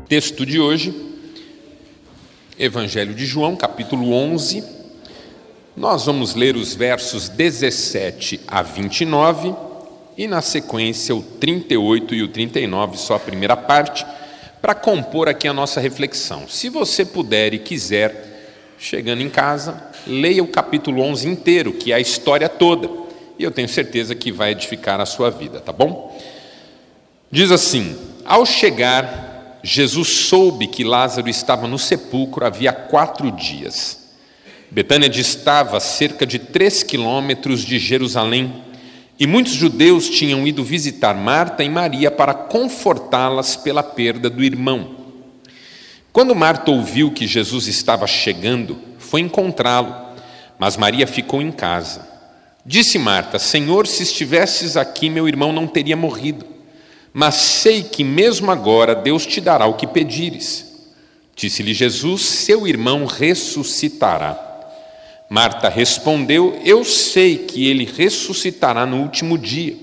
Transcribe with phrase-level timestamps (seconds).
[0.07, 0.95] Texto de hoje,
[2.59, 4.77] Evangelho de João, capítulo 11.
[5.79, 9.55] Nós vamos ler os versos 17 a 29
[10.17, 14.05] e, na sequência, o 38 e o 39, só a primeira parte,
[14.61, 16.49] para compor aqui a nossa reflexão.
[16.49, 21.95] Se você puder e quiser, chegando em casa, leia o capítulo 11 inteiro, que é
[21.95, 22.91] a história toda,
[23.39, 26.21] e eu tenho certeza que vai edificar a sua vida, tá bom?
[27.31, 33.98] Diz assim: Ao chegar Jesus soube que Lázaro estava no sepulcro havia quatro dias.
[34.71, 38.63] Betânia distava cerca de três quilômetros de Jerusalém
[39.19, 44.97] e muitos judeus tinham ido visitar Marta e Maria para confortá-las pela perda do irmão.
[46.13, 49.95] Quando Marta ouviu que Jesus estava chegando, foi encontrá-lo,
[50.59, 52.07] mas Maria ficou em casa.
[52.65, 56.59] Disse Marta: Senhor, se estivesses aqui, meu irmão não teria morrido
[57.13, 60.67] mas sei que mesmo agora Deus te dará o que pedires.
[61.35, 64.48] Disse-lhe Jesus: Seu irmão ressuscitará.
[65.29, 69.77] Marta respondeu: Eu sei que ele ressuscitará no último dia.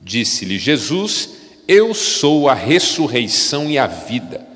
[0.00, 1.30] Disse-lhe Jesus:
[1.66, 4.46] Eu sou a ressurreição e a vida.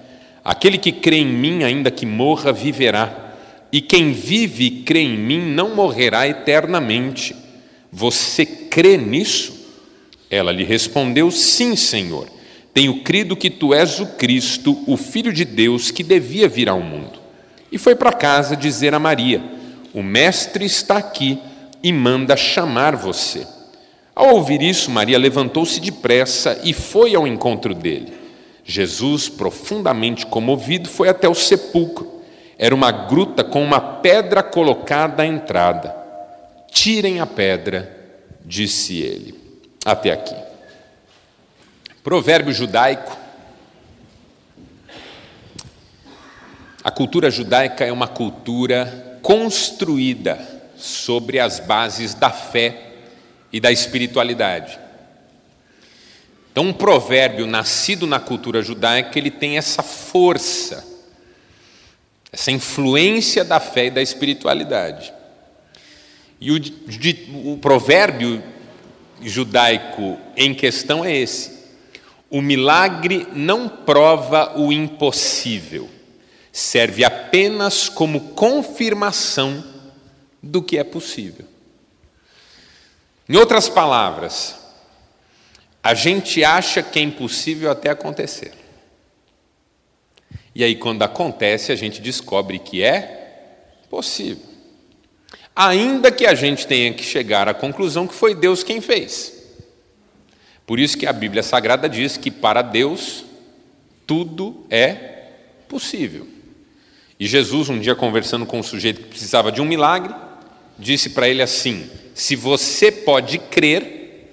[0.45, 3.35] Aquele que crê em mim, ainda que morra, viverá.
[3.73, 7.35] E quem vive e crê em mim não morrerá eternamente.
[7.91, 9.53] Você crê nisso?
[10.31, 12.29] Ela lhe respondeu: Sim, Senhor.
[12.73, 16.81] Tenho crido que tu és o Cristo, o Filho de Deus, que devia vir ao
[16.81, 17.21] mundo.
[17.71, 19.43] E foi para casa dizer a Maria:
[19.95, 21.39] O Mestre está aqui
[21.83, 23.47] e manda chamar você.
[24.15, 28.13] Ao ouvir isso, Maria levantou-se depressa e foi ao encontro dele.
[28.65, 32.21] Jesus, profundamente comovido, foi até o sepulcro.
[32.59, 35.95] Era uma gruta com uma pedra colocada à entrada.
[36.71, 37.95] Tirem a pedra,
[38.45, 39.35] disse ele
[39.85, 40.37] até aqui.
[42.05, 43.17] Provérbio judaico.
[46.85, 50.39] A cultura judaica é uma cultura construída
[50.77, 52.91] sobre as bases da fé
[53.53, 54.79] e da espiritualidade.
[56.51, 60.87] Então, um provérbio nascido na cultura judaica, ele tem essa força,
[62.31, 65.15] essa influência da fé e da espiritualidade.
[66.39, 68.43] E o, o provérbio
[69.23, 71.63] judaico em questão é esse:
[72.29, 75.89] o milagre não prova o impossível,
[76.53, 79.65] serve apenas como confirmação
[80.41, 81.47] do que é possível.
[83.29, 84.57] Em outras palavras,
[85.83, 88.53] a gente acha que é impossível até acontecer.
[90.55, 94.53] E aí, quando acontece, a gente descobre que é possível
[95.55, 99.41] ainda que a gente tenha que chegar à conclusão que foi Deus quem fez.
[100.67, 103.25] Por isso que a Bíblia Sagrada diz que para Deus
[104.07, 104.95] tudo é
[105.69, 106.27] possível.
[107.23, 110.13] E Jesus, um dia conversando com um sujeito que precisava de um milagre,
[110.77, 114.29] disse para ele assim: Se você pode crer,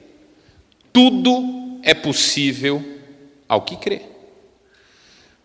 [0.91, 2.83] tudo é possível
[3.47, 4.01] ao que crê.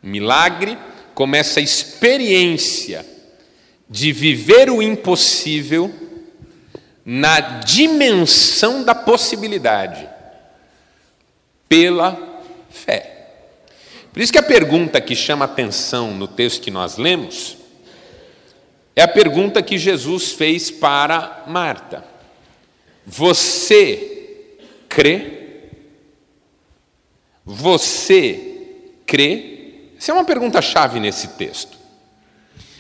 [0.03, 0.79] Milagre
[1.15, 3.05] começa a experiência
[3.91, 5.95] de viver o impossível
[7.05, 10.09] na dimensão da possibilidade,
[11.69, 13.14] pela fé.
[14.15, 17.57] Por isso que a pergunta que chama atenção no texto que nós lemos
[18.95, 22.05] é a pergunta que Jesus fez para Marta:
[23.05, 24.57] Você
[24.89, 25.73] crê?
[27.45, 29.81] Você crê?
[29.99, 31.77] Essa é uma pergunta chave nesse texto.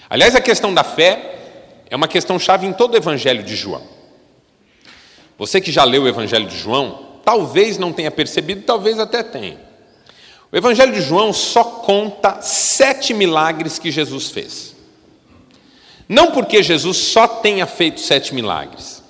[0.08, 1.36] Aliás, a questão da fé
[1.90, 3.82] é uma questão chave em todo o Evangelho de João.
[5.36, 9.73] Você que já leu o Evangelho de João, talvez não tenha percebido, talvez até tenha.
[10.54, 14.72] O Evangelho de João só conta sete milagres que Jesus fez.
[16.08, 19.02] Não porque Jesus só tenha feito sete milagres,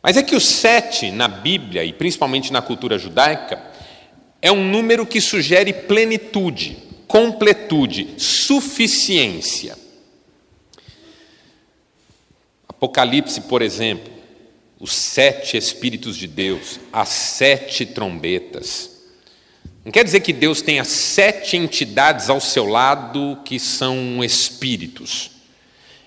[0.00, 3.60] mas é que o sete na Bíblia, e principalmente na cultura judaica,
[4.40, 9.76] é um número que sugere plenitude completude, suficiência.
[12.68, 14.12] Apocalipse, por exemplo,
[14.78, 18.95] os sete Espíritos de Deus, as sete trombetas.
[19.86, 25.30] Não quer dizer que Deus tenha sete entidades ao seu lado que são espíritos.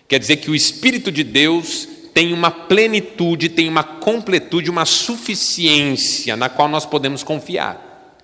[0.05, 6.35] Quer dizer que o Espírito de Deus tem uma plenitude, tem uma completude, uma suficiência
[6.35, 8.19] na qual nós podemos confiar.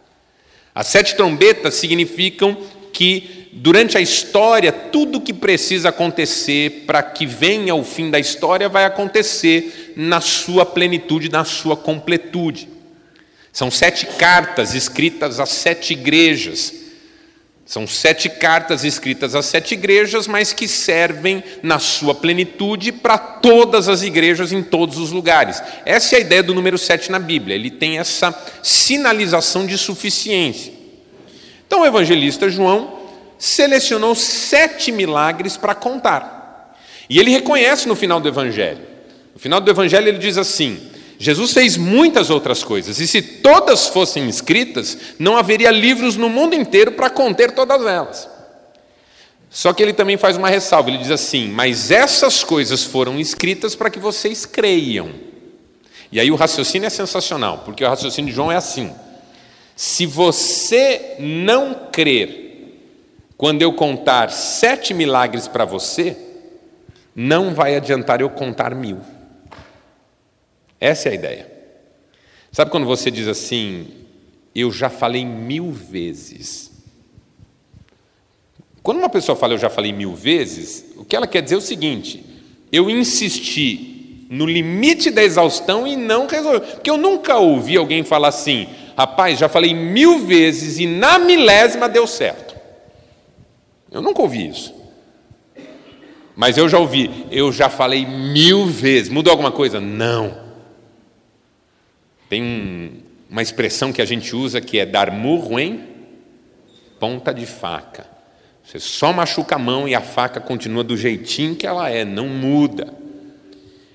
[0.75, 2.57] As sete trombetas significam
[2.91, 8.67] que durante a história, tudo que precisa acontecer para que venha o fim da história
[8.67, 12.74] vai acontecer na sua plenitude, na sua completude.
[13.55, 16.73] São sete cartas escritas às sete igrejas.
[17.65, 23.87] São sete cartas escritas às sete igrejas, mas que servem na sua plenitude para todas
[23.87, 25.63] as igrejas em todos os lugares.
[25.85, 27.55] Essa é a ideia do número sete na Bíblia.
[27.55, 30.73] Ele tem essa sinalização de suficiência.
[31.65, 33.03] Então o evangelista João
[33.39, 36.75] selecionou sete milagres para contar.
[37.09, 38.81] E ele reconhece no final do Evangelho.
[39.33, 43.87] No final do Evangelho ele diz assim: Jesus fez muitas outras coisas, e se todas
[43.87, 48.29] fossem escritas, não haveria livros no mundo inteiro para conter todas elas.
[49.49, 53.73] Só que ele também faz uma ressalva: ele diz assim, mas essas coisas foram escritas
[53.75, 55.11] para que vocês creiam.
[56.11, 58.93] E aí o raciocínio é sensacional, porque o raciocínio de João é assim:
[59.75, 62.43] se você não crer
[63.37, 66.17] quando eu contar sete milagres para você,
[67.15, 68.99] não vai adiantar eu contar mil.
[70.79, 71.51] Essa é a ideia.
[72.51, 73.87] Sabe quando você diz assim,
[74.53, 76.71] eu já falei mil vezes?
[78.81, 81.57] Quando uma pessoa fala eu já falei mil vezes, o que ela quer dizer é
[81.57, 82.23] o seguinte:
[82.71, 86.59] eu insisti no limite da exaustão e não resolvi.
[86.59, 91.89] Porque eu nunca ouvi alguém falar assim, rapaz, já falei mil vezes e na milésima
[91.89, 92.55] deu certo.
[93.91, 94.73] Eu nunca ouvi isso.
[96.35, 99.09] Mas eu já ouvi, eu já falei mil vezes.
[99.09, 99.79] Mudou alguma coisa?
[99.79, 100.44] Não.
[102.29, 102.91] Tem um,
[103.29, 105.83] uma expressão que a gente usa que é dar murro em
[106.99, 108.07] ponta de faca.
[108.63, 112.27] Você só machuca a mão e a faca continua do jeitinho que ela é, não
[112.27, 112.93] muda.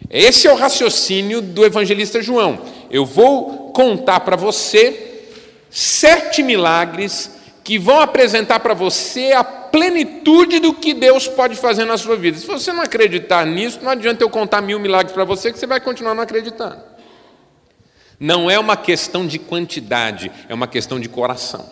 [0.09, 2.65] Esse é o raciocínio do evangelista João.
[2.91, 5.25] Eu vou contar para você
[5.69, 7.31] sete milagres
[7.63, 12.39] que vão apresentar para você a plenitude do que Deus pode fazer na sua vida.
[12.39, 15.67] Se você não acreditar nisso, não adianta eu contar mil milagres para você, que você
[15.67, 16.90] vai continuar não acreditando.
[18.21, 21.65] Não é uma questão de quantidade, é uma questão de coração.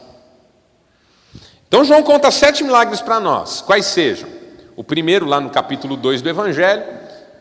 [1.69, 4.27] Então, João conta sete milagres para nós, quais sejam?
[4.75, 6.83] O primeiro, lá no capítulo 2 do Evangelho,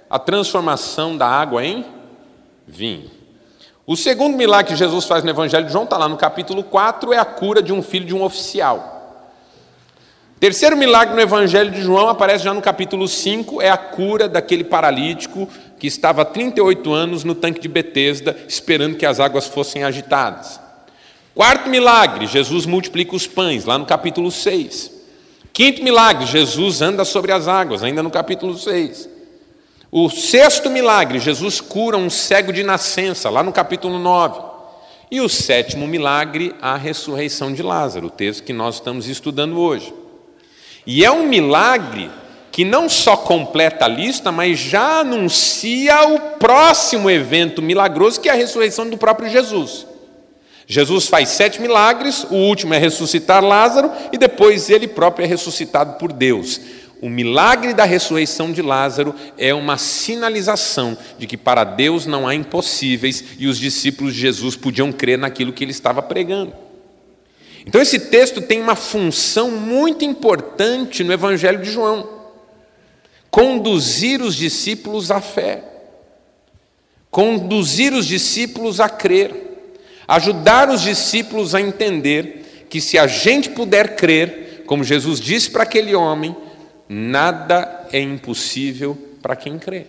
[0.09, 1.85] a transformação da água em
[2.67, 3.09] vinho.
[3.85, 7.13] O segundo milagre que Jesus faz no Evangelho de João, está lá no capítulo 4,
[7.13, 8.97] é a cura de um filho de um oficial.
[10.37, 14.65] Terceiro milagre no Evangelho de João aparece já no capítulo 5, é a cura daquele
[14.65, 15.47] paralítico
[15.79, 20.59] que estava há 38 anos no tanque de Betesda, esperando que as águas fossem agitadas.
[21.35, 24.91] Quarto milagre, Jesus multiplica os pães, lá no capítulo 6.
[25.53, 29.09] Quinto milagre, Jesus anda sobre as águas, ainda no capítulo 6.
[29.91, 34.41] O sexto milagre, Jesus cura um cego de nascença, lá no capítulo 9.
[35.09, 39.93] E o sétimo milagre, a ressurreição de Lázaro, o texto que nós estamos estudando hoje.
[40.85, 42.09] E é um milagre
[42.57, 48.31] que não só completa a lista, mas já anuncia o próximo evento milagroso, que é
[48.31, 49.85] a ressurreição do próprio Jesus.
[50.65, 55.99] Jesus faz sete milagres, o último é ressuscitar Lázaro, e depois ele próprio é ressuscitado
[55.99, 56.59] por Deus.
[56.99, 62.33] O milagre da ressurreição de Lázaro é uma sinalização de que para Deus não há
[62.33, 66.53] impossíveis e os discípulos de Jesus podiam crer naquilo que ele estava pregando.
[67.67, 72.16] Então, esse texto tem uma função muito importante no Evangelho de João:
[73.37, 75.63] conduzir os discípulos à fé,
[77.11, 79.75] conduzir os discípulos a crer,
[80.07, 85.61] ajudar os discípulos a entender que se a gente puder crer, como Jesus disse para
[85.61, 86.35] aquele homem,
[86.89, 89.85] nada é impossível para quem crê.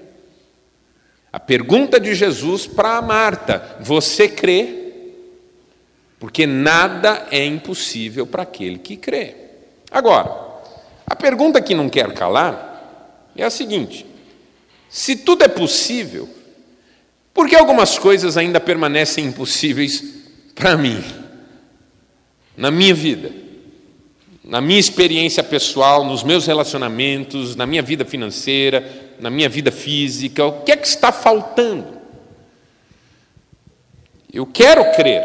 [1.32, 4.74] A pergunta de Jesus para Marta: Você crê?
[6.20, 9.36] porque nada é impossível para aquele que crê.
[9.90, 10.28] Agora,
[11.06, 12.67] a pergunta que não quer calar
[13.42, 14.04] é a seguinte:
[14.88, 16.28] se tudo é possível,
[17.32, 20.02] por que algumas coisas ainda permanecem impossíveis
[20.54, 21.02] para mim,
[22.56, 23.30] na minha vida,
[24.42, 30.44] na minha experiência pessoal, nos meus relacionamentos, na minha vida financeira, na minha vida física?
[30.44, 31.98] O que é que está faltando?
[34.32, 35.22] Eu quero crer,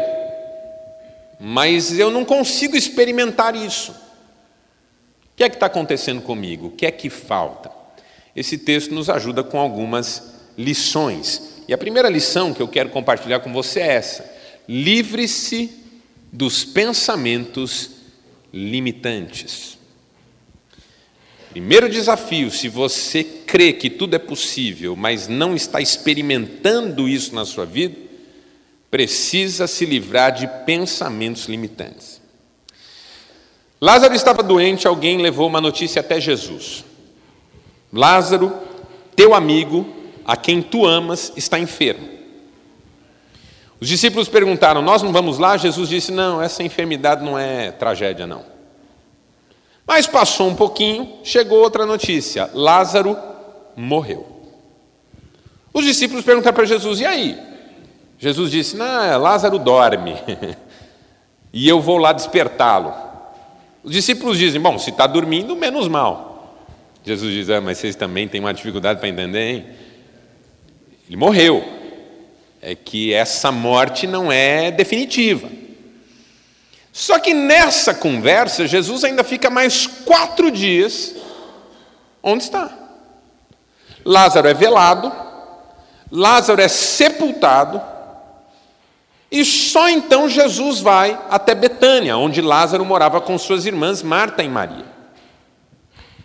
[1.40, 3.92] mas eu não consigo experimentar isso.
[3.92, 6.68] O que é que está acontecendo comigo?
[6.68, 7.83] O que é que falta?
[8.34, 11.62] Esse texto nos ajuda com algumas lições.
[11.68, 14.30] E a primeira lição que eu quero compartilhar com você é essa:
[14.68, 15.70] livre-se
[16.32, 17.90] dos pensamentos
[18.52, 19.78] limitantes.
[21.50, 27.44] Primeiro desafio: se você crê que tudo é possível, mas não está experimentando isso na
[27.44, 27.96] sua vida,
[28.90, 32.20] precisa se livrar de pensamentos limitantes.
[33.80, 36.84] Lázaro estava doente, alguém levou uma notícia até Jesus.
[37.94, 38.52] Lázaro,
[39.14, 39.86] teu amigo,
[40.24, 42.08] a quem tu amas, está enfermo.
[43.80, 45.56] Os discípulos perguntaram: Nós não vamos lá?
[45.56, 48.42] Jesus disse: Não, essa enfermidade não é tragédia, não.
[49.86, 53.16] Mas passou um pouquinho, chegou outra notícia: Lázaro
[53.76, 54.26] morreu.
[55.72, 57.38] Os discípulos perguntaram para Jesus: E aí?
[58.18, 60.16] Jesus disse: Não, Lázaro dorme.
[61.52, 62.92] e eu vou lá despertá-lo.
[63.84, 66.33] Os discípulos dizem: Bom, se está dormindo, menos mal.
[67.04, 69.66] Jesus diz: ah, Mas vocês também têm uma dificuldade para entender, hein?
[71.06, 71.62] Ele morreu.
[72.62, 75.50] É que essa morte não é definitiva.
[76.90, 81.14] Só que nessa conversa, Jesus ainda fica mais quatro dias
[82.22, 82.70] onde está.
[84.04, 85.12] Lázaro é velado,
[86.10, 87.82] Lázaro é sepultado,
[89.30, 94.48] e só então Jesus vai até Betânia, onde Lázaro morava com suas irmãs Marta e
[94.48, 94.93] Maria.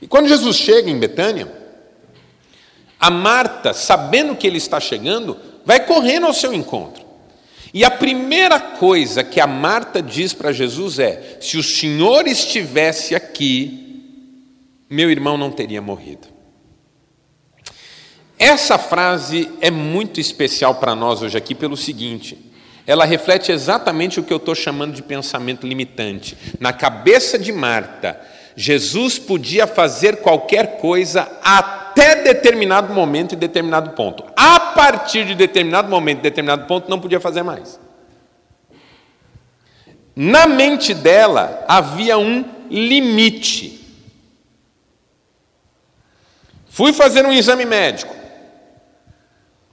[0.02, 1.52] E quando Jesus chega em Betânia,
[3.00, 7.04] a Marta, sabendo que ele está chegando, vai correndo ao seu encontro.
[7.74, 13.14] E a primeira coisa que a Marta diz para Jesus é: se o Senhor estivesse
[13.14, 14.04] aqui,
[14.90, 16.28] meu irmão não teria morrido.
[18.38, 22.38] Essa frase é muito especial para nós hoje aqui pelo seguinte:
[22.88, 26.36] ela reflete exatamente o que eu estou chamando de pensamento limitante.
[26.60, 28.20] Na cabeça de Marta,
[28.56, 34.24] Jesus podia fazer qualquer coisa até determinado momento e determinado ponto.
[34.36, 37.80] A partir de determinado momento e determinado ponto, não podia fazer mais.
[40.16, 43.80] Na mente dela havia um limite.
[46.68, 48.16] Fui fazer um exame médico.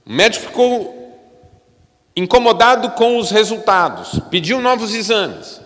[0.05, 0.97] O médico ficou
[2.15, 5.61] incomodado com os resultados, pediu novos exames.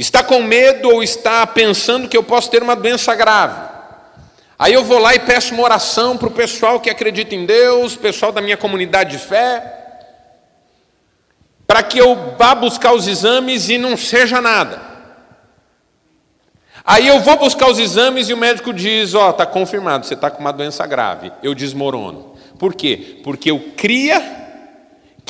[0.00, 3.68] Está com medo ou está pensando que eu posso ter uma doença grave.
[4.58, 7.96] Aí eu vou lá e peço uma oração para o pessoal que acredita em Deus,
[7.96, 9.62] pessoal da minha comunidade de fé,
[11.66, 14.80] para que eu vá buscar os exames e não seja nada.
[16.82, 20.14] Aí eu vou buscar os exames e o médico diz: Ó, oh, está confirmado, você
[20.14, 21.30] está com uma doença grave.
[21.42, 22.36] Eu desmorono.
[22.58, 23.20] Por quê?
[23.22, 24.39] Porque eu cria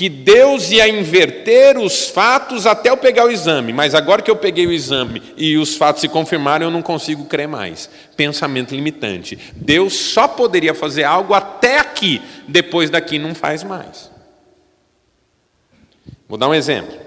[0.00, 4.36] que Deus ia inverter os fatos até eu pegar o exame, mas agora que eu
[4.36, 7.90] peguei o exame e os fatos se confirmaram, eu não consigo crer mais.
[8.16, 9.36] Pensamento limitante.
[9.54, 14.10] Deus só poderia fazer algo até aqui, depois daqui não faz mais.
[16.26, 16.98] Vou dar um exemplo.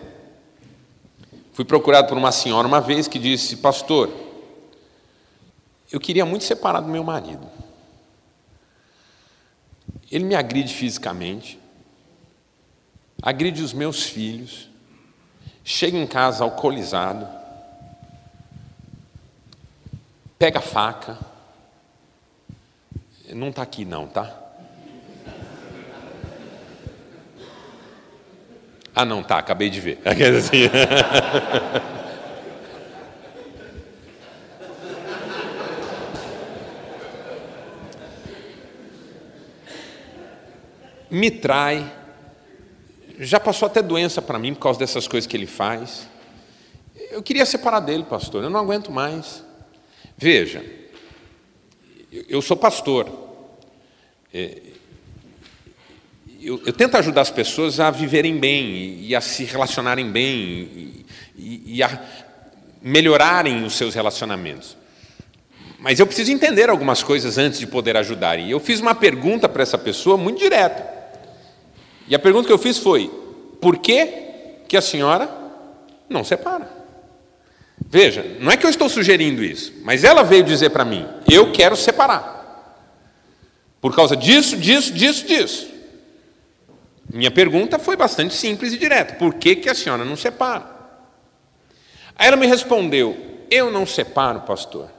[1.52, 4.14] Fui procurado por uma senhora uma vez que disse: Pastor,
[5.92, 7.50] eu queria muito separar do meu marido.
[10.12, 11.60] Ele me agride fisicamente,
[13.24, 14.70] agride os meus filhos,
[15.64, 17.26] chega em casa alcoolizado,
[20.38, 21.18] pega a faca,
[23.34, 24.42] não está aqui não, tá?
[28.94, 30.00] Ah, não, tá, acabei de ver.
[30.06, 30.70] Assim.
[41.10, 41.92] Me trai,
[43.26, 46.08] já passou até doença para mim por causa dessas coisas que ele faz.
[47.12, 49.44] Eu queria separar dele, pastor, eu não aguento mais.
[50.18, 50.64] Veja,
[52.12, 53.10] eu sou pastor.
[54.34, 54.58] É,
[56.42, 61.06] eu, eu, tento ajudar as pessoas a viverem bem e a se relacionarem bem
[61.38, 62.02] e, e a
[62.82, 64.76] melhorarem os seus relacionamentos.
[65.80, 68.40] Mas eu preciso entender algumas coisas antes de poder ajudar.
[68.40, 70.93] E eu fiz uma pergunta para essa pessoa muito direta.
[72.08, 73.10] E a pergunta que eu fiz foi:
[73.62, 74.08] por que,
[74.68, 75.30] que a senhora
[76.10, 76.70] não separa?
[77.86, 81.52] Veja, não é que eu estou sugerindo isso, mas ela veio dizer para mim: eu
[81.52, 82.34] quero separar.
[83.80, 85.70] Por causa disso, disso, disso, disso.
[87.12, 90.66] Minha pergunta foi bastante simples e direta: por que, que a senhora não separa?
[92.16, 93.16] Aí ela me respondeu:
[93.50, 94.90] eu não separo, pastor,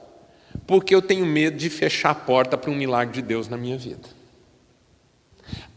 [0.65, 3.77] porque eu tenho medo de fechar a porta para um milagre de Deus na minha
[3.77, 4.14] vida.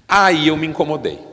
[0.08, 1.28] Aí eu me incomodei.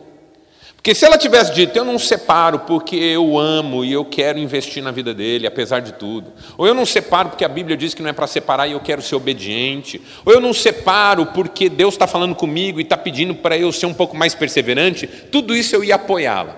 [0.85, 4.83] Porque se ela tivesse dito, eu não separo porque eu amo e eu quero investir
[4.83, 6.31] na vida dele, apesar de tudo.
[6.55, 8.79] Ou eu não separo porque a Bíblia diz que não é para separar e eu
[8.79, 9.99] quero ser obediente.
[10.23, 13.87] Ou eu não separo porque Deus está falando comigo e está pedindo para eu ser
[13.87, 15.07] um pouco mais perseverante.
[15.07, 16.55] Tudo isso eu ia apoiá-la.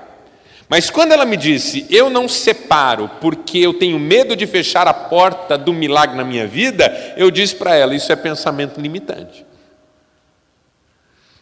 [0.67, 4.93] Mas quando ela me disse, eu não separo porque eu tenho medo de fechar a
[4.93, 9.46] porta do milagre na minha vida, eu disse para ela: isso é pensamento limitante.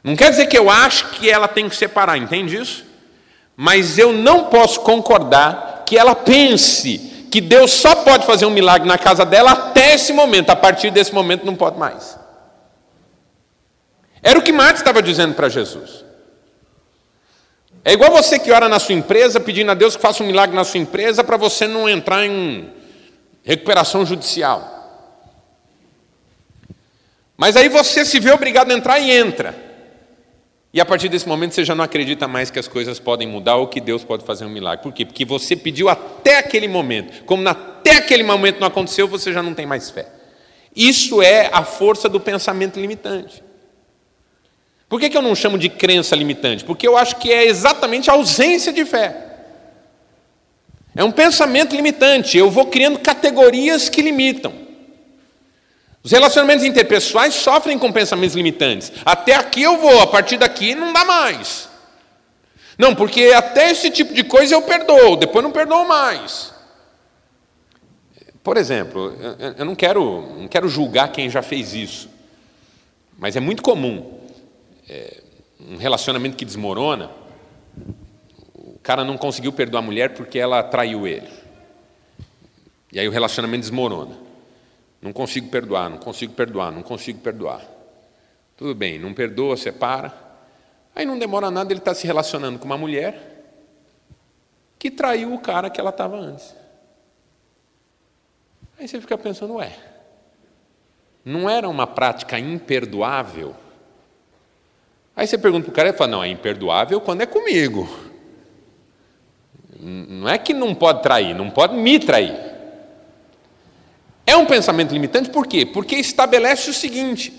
[0.05, 2.85] Não quer dizer que eu acho que ela tem que separar, entende isso?
[3.57, 8.87] Mas eu não posso concordar que ela pense que Deus só pode fazer um milagre
[8.87, 12.19] na casa dela até esse momento, a partir desse momento não pode mais.
[14.21, 16.05] Era o que Marta estava dizendo para Jesus.
[17.83, 20.55] É igual você que ora na sua empresa pedindo a Deus que faça um milagre
[20.55, 22.71] na sua empresa para você não entrar em
[23.43, 24.71] recuperação judicial.
[27.35, 29.64] Mas aí você se vê obrigado a entrar e entra.
[30.75, 33.55] E a partir desse momento você já não acredita mais que as coisas podem mudar
[33.55, 34.83] ou que Deus pode fazer um milagre.
[34.83, 35.05] Por quê?
[35.05, 37.23] Porque você pediu até aquele momento.
[37.23, 40.05] Como até aquele momento não aconteceu, você já não tem mais fé.
[40.75, 43.41] Isso é a força do pensamento limitante.
[44.89, 46.65] Por que, que eu não chamo de crença limitante?
[46.65, 49.15] Porque eu acho que é exatamente a ausência de fé.
[50.93, 52.37] É um pensamento limitante.
[52.37, 54.64] Eu vou criando categorias que limitam.
[56.05, 58.91] Os relacionamentos interpessoais sofrem com pensamentos limitantes.
[59.03, 61.67] Até aqui eu vou, a partir daqui não dá mais.
[62.77, 66.53] Não, porque até esse tipo de coisa eu perdoo, depois não perdoo mais.
[68.43, 69.17] Por exemplo,
[69.57, 72.07] eu não quero, não quero julgar quem já fez isso,
[73.17, 74.19] mas é muito comum
[74.87, 75.23] é,
[75.59, 77.09] um relacionamento que desmorona,
[78.53, 81.29] o cara não conseguiu perdoar a mulher porque ela traiu ele.
[82.93, 84.24] E aí o relacionamento desmorona.
[85.05, 87.61] Não consigo perdoar, não consigo perdoar, não consigo perdoar.
[88.57, 90.11] Tudo bem, não perdoa, separa.
[90.93, 93.43] Aí não demora nada, ele está se relacionando com uma mulher
[94.77, 96.55] que traiu o cara que ela estava antes.
[98.77, 99.71] Aí você fica pensando, ué,
[101.23, 103.55] não era uma prática imperdoável
[105.15, 107.87] Aí você pergunta para o cara e fala: não, é imperdoável quando é comigo.
[109.79, 112.54] Não é que não pode trair, não pode me trair.
[114.25, 115.65] É um pensamento limitante por quê?
[115.65, 117.31] Porque estabelece o seguinte: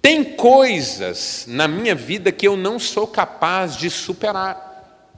[0.00, 5.12] tem coisas na minha vida que eu não sou capaz de superar,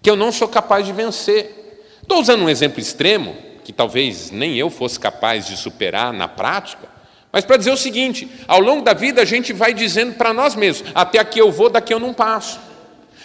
[0.00, 1.88] que eu não sou capaz de vencer.
[2.00, 6.88] Estou usando um exemplo extremo, que talvez nem eu fosse capaz de superar na prática,
[7.32, 10.54] mas para dizer o seguinte: ao longo da vida a gente vai dizendo para nós
[10.54, 12.60] mesmos: até aqui eu vou, daqui eu não passo.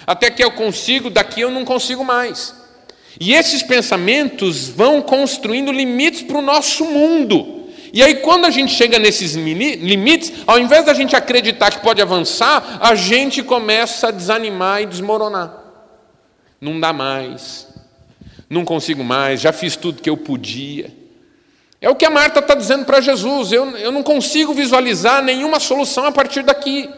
[0.06, 2.61] Até aqui eu consigo, daqui eu não consigo mais.
[3.20, 7.62] E esses pensamentos vão construindo limites para o nosso mundo.
[7.94, 12.02] E aí, quando a gente chega nesses limites, ao invés da gente acreditar que pode
[12.02, 15.58] avançar, a gente começa a desanimar e desmoronar.
[16.60, 17.68] Não dá mais,
[18.50, 21.02] não consigo mais, já fiz tudo que eu podia.
[21.82, 23.52] É o que a Marta está dizendo para Jesus.
[23.52, 26.90] Eu, eu não consigo visualizar nenhuma solução a partir daqui.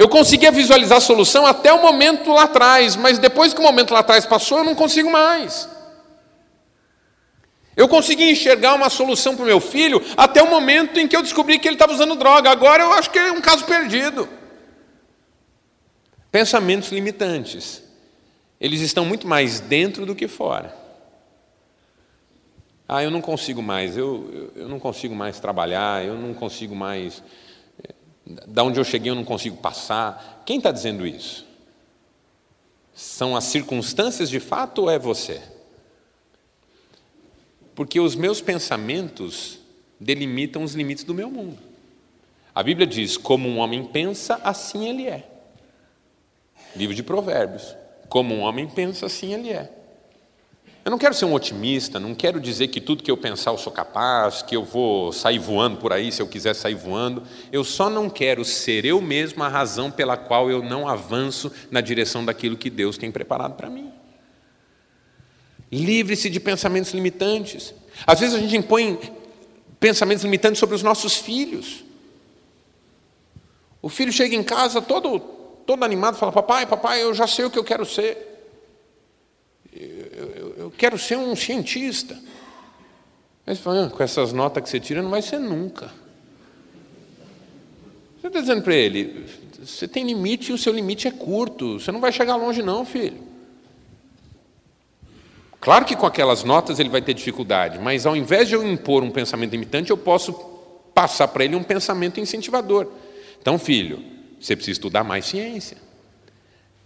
[0.00, 3.92] Eu conseguia visualizar a solução até o momento lá atrás, mas depois que o momento
[3.92, 5.68] lá atrás passou, eu não consigo mais.
[7.76, 11.20] Eu consegui enxergar uma solução para o meu filho até o momento em que eu
[11.20, 12.50] descobri que ele estava usando droga.
[12.50, 14.26] Agora eu acho que é um caso perdido.
[16.32, 17.82] Pensamentos limitantes.
[18.58, 20.74] Eles estão muito mais dentro do que fora.
[22.88, 26.74] Ah, eu não consigo mais, eu, eu, eu não consigo mais trabalhar, eu não consigo
[26.74, 27.22] mais.
[28.46, 30.42] Da onde eu cheguei eu não consigo passar.
[30.44, 31.46] Quem está dizendo isso?
[32.94, 35.40] São as circunstâncias de fato ou é você?
[37.74, 39.58] Porque os meus pensamentos
[39.98, 41.58] delimitam os limites do meu mundo.
[42.54, 45.26] A Bíblia diz: como um homem pensa, assim ele é.
[46.76, 47.74] Livro de Provérbios.
[48.08, 49.79] Como um homem pensa, assim ele é.
[50.90, 53.58] Eu não quero ser um otimista, não quero dizer que tudo que eu pensar eu
[53.58, 57.22] sou capaz, que eu vou sair voando por aí se eu quiser sair voando.
[57.52, 61.80] Eu só não quero ser eu mesmo a razão pela qual eu não avanço na
[61.80, 63.92] direção daquilo que Deus tem preparado para mim.
[65.70, 67.72] Livre-se de pensamentos limitantes.
[68.04, 68.98] Às vezes a gente impõe
[69.78, 71.84] pensamentos limitantes sobre os nossos filhos.
[73.80, 77.50] O filho chega em casa todo, todo animado, fala: Papai, papai, eu já sei o
[77.50, 78.29] que eu quero ser
[80.70, 82.14] eu quero ser um cientista.
[83.44, 85.90] Aí você fala, ah, com essas notas que você tira, não vai ser nunca.
[88.20, 89.26] Você está dizendo para ele,
[89.58, 92.84] você tem limite e o seu limite é curto, você não vai chegar longe, não,
[92.84, 93.20] filho.
[95.60, 99.02] Claro que com aquelas notas ele vai ter dificuldade, mas ao invés de eu impor
[99.02, 100.32] um pensamento limitante, eu posso
[100.94, 102.86] passar para ele um pensamento incentivador.
[103.40, 104.02] Então, filho,
[104.40, 105.76] você precisa estudar mais ciência.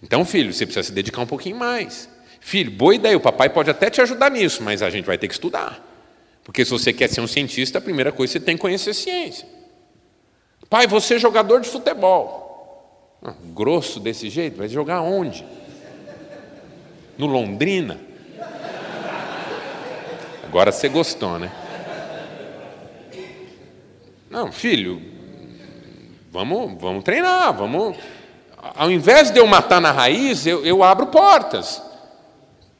[0.03, 2.09] Então, filho, você precisa se dedicar um pouquinho mais.
[2.45, 5.27] Filho, boa ideia, o papai pode até te ajudar nisso, mas a gente vai ter
[5.27, 5.83] que estudar.
[6.45, 9.49] Porque se você quer ser um cientista, a primeira coisa você tem que conhecer ciência.
[10.69, 13.19] Pai, você é jogador de futebol.
[13.25, 15.43] Ah, grosso desse jeito, vai jogar onde?
[17.17, 17.99] No Londrina?
[20.45, 21.51] Agora você gostou, né?
[24.29, 25.01] Não, filho,
[26.31, 27.97] vamos, vamos treinar, vamos.
[28.59, 31.94] Ao invés de eu matar na raiz, eu, eu abro portas.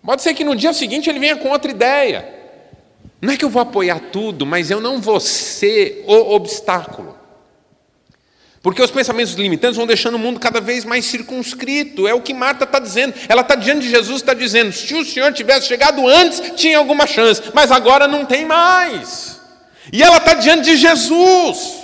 [0.05, 2.29] Pode ser que no dia seguinte ele venha com outra ideia.
[3.21, 7.19] Não é que eu vou apoiar tudo, mas eu não vou ser o obstáculo.
[8.61, 12.07] Porque os pensamentos limitantes vão deixando o mundo cada vez mais circunscrito.
[12.07, 13.15] É o que Marta está dizendo.
[13.29, 17.07] Ela está diante de Jesus, está dizendo: se o Senhor tivesse chegado antes, tinha alguma
[17.07, 19.41] chance, mas agora não tem mais.
[19.93, 21.83] E ela está diante de Jesus.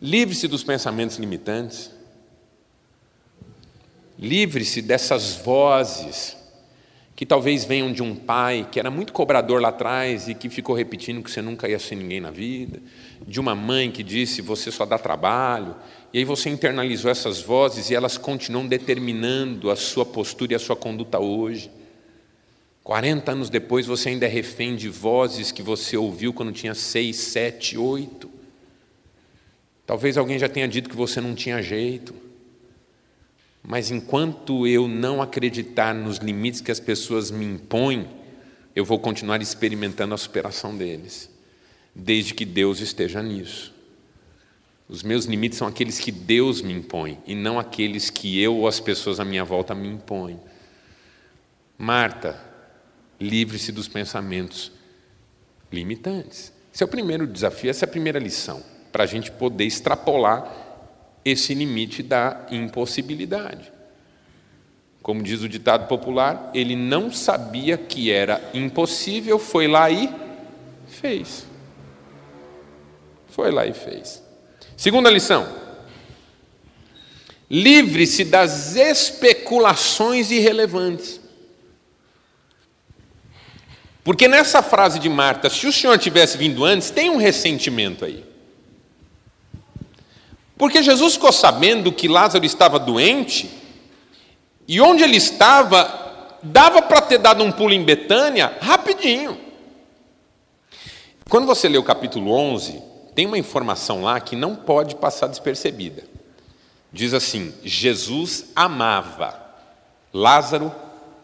[0.00, 1.90] Livre-se dos pensamentos limitantes.
[4.18, 6.36] Livre-se dessas vozes
[7.14, 10.74] que talvez venham de um pai que era muito cobrador lá atrás e que ficou
[10.74, 12.80] repetindo que você nunca ia ser ninguém na vida,
[13.26, 15.74] de uma mãe que disse você só dá trabalho,
[16.12, 20.60] e aí você internalizou essas vozes e elas continuam determinando a sua postura e a
[20.60, 21.70] sua conduta hoje.
[22.84, 27.16] 40 anos depois você ainda é refém de vozes que você ouviu quando tinha seis,
[27.16, 28.30] sete, oito.
[29.84, 32.27] Talvez alguém já tenha dito que você não tinha jeito.
[33.68, 38.08] Mas enquanto eu não acreditar nos limites que as pessoas me impõem,
[38.74, 41.30] eu vou continuar experimentando a superação deles,
[41.94, 43.74] desde que Deus esteja nisso.
[44.88, 48.66] Os meus limites são aqueles que Deus me impõe e não aqueles que eu ou
[48.66, 50.40] as pessoas à minha volta me impõem.
[51.76, 52.42] Marta,
[53.20, 54.72] livre-se dos pensamentos
[55.70, 56.54] limitantes.
[56.72, 60.67] Esse é o primeiro desafio, essa é a primeira lição, para a gente poder extrapolar
[61.28, 63.72] esse limite da impossibilidade.
[65.02, 70.12] Como diz o ditado popular, ele não sabia que era impossível, foi lá e
[70.86, 71.46] fez.
[73.28, 74.22] Foi lá e fez.
[74.76, 75.48] Segunda lição:
[77.50, 81.20] livre-se das especulações irrelevantes.
[84.04, 88.27] Porque nessa frase de Marta, se o senhor tivesse vindo antes, tem um ressentimento aí.
[90.58, 93.48] Porque Jesus ficou sabendo que Lázaro estava doente,
[94.66, 99.38] e onde ele estava, dava para ter dado um pulo em Betânia rapidinho.
[101.30, 102.82] Quando você lê o capítulo 11,
[103.14, 106.02] tem uma informação lá que não pode passar despercebida.
[106.92, 109.40] Diz assim: Jesus amava
[110.12, 110.74] Lázaro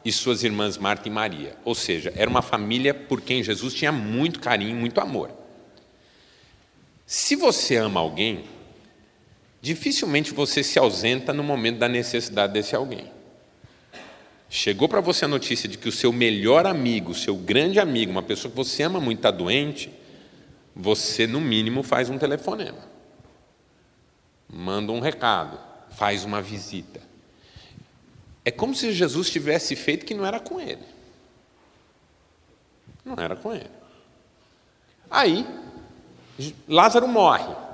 [0.05, 1.57] e suas irmãs Marta e Maria.
[1.65, 5.31] Ou seja, era uma família por quem Jesus tinha muito carinho, muito amor.
[7.07, 8.45] Se você ama alguém,
[9.65, 13.11] dificilmente você se ausenta no momento da necessidade desse alguém.
[14.51, 18.13] Chegou para você a notícia de que o seu melhor amigo, o seu grande amigo,
[18.13, 19.91] uma pessoa que você ama muito está doente,
[20.77, 22.87] você no mínimo faz um telefonema,
[24.53, 25.59] manda um recado,
[25.93, 27.01] faz uma visita.
[28.45, 30.85] É como se Jesus tivesse feito que não era com ele.
[33.03, 33.71] Não era com ele.
[35.11, 35.47] Aí,
[36.69, 37.65] Lázaro morre.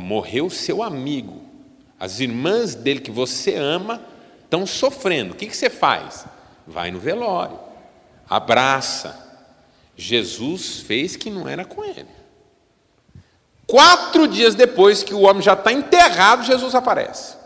[0.00, 1.42] Morreu seu amigo.
[1.98, 4.02] As irmãs dele que você ama
[4.42, 5.32] estão sofrendo.
[5.32, 6.26] O que, que você faz?
[6.66, 7.58] Vai no velório,
[8.28, 9.22] abraça.
[9.96, 12.06] Jesus fez que não era com ele.
[13.66, 17.36] Quatro dias depois que o homem já está enterrado, Jesus aparece.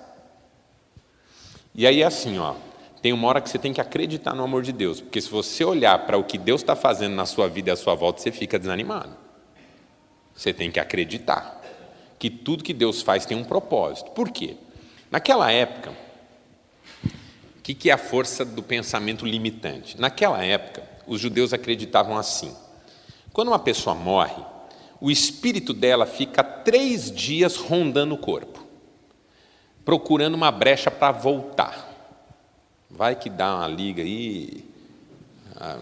[1.74, 2.54] E aí é assim, ó.
[3.00, 5.64] Tem uma hora que você tem que acreditar no amor de Deus, porque se você
[5.64, 8.32] olhar para o que Deus está fazendo na sua vida e à sua volta, você
[8.32, 9.16] fica desanimado.
[10.34, 11.57] Você tem que acreditar
[12.18, 14.10] que tudo que Deus faz tem um propósito.
[14.10, 14.56] Por quê?
[15.10, 15.92] Naquela época,
[17.04, 19.98] o que, que é a força do pensamento limitante?
[20.00, 22.54] Naquela época, os judeus acreditavam assim:
[23.32, 24.42] quando uma pessoa morre,
[25.00, 28.66] o espírito dela fica três dias rondando o corpo,
[29.84, 31.86] procurando uma brecha para voltar.
[32.90, 34.64] Vai que dá uma liga aí,
[35.56, 35.78] ah,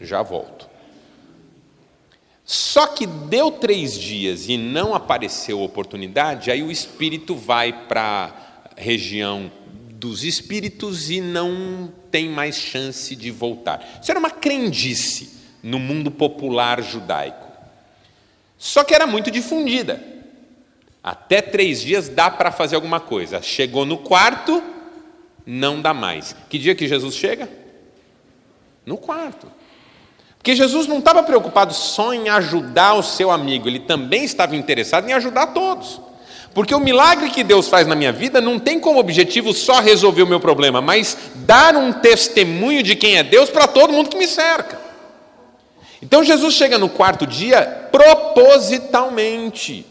[0.00, 0.71] já volto.
[2.44, 8.34] Só que deu três dias e não apareceu oportunidade, aí o espírito vai para
[8.76, 9.50] a região
[9.92, 14.00] dos espíritos e não tem mais chance de voltar.
[14.02, 17.46] Isso era uma crendice no mundo popular judaico.
[18.58, 20.02] Só que era muito difundida.
[21.02, 23.40] Até três dias dá para fazer alguma coisa.
[23.42, 24.62] Chegou no quarto,
[25.46, 26.34] não dá mais.
[26.48, 27.48] Que dia que Jesus chega?
[28.84, 29.50] No quarto.
[30.42, 35.08] Porque Jesus não estava preocupado só em ajudar o seu amigo, ele também estava interessado
[35.08, 36.00] em ajudar todos.
[36.52, 40.22] Porque o milagre que Deus faz na minha vida não tem como objetivo só resolver
[40.22, 44.18] o meu problema, mas dar um testemunho de quem é Deus para todo mundo que
[44.18, 44.80] me cerca.
[46.02, 49.86] Então Jesus chega no quarto dia propositalmente.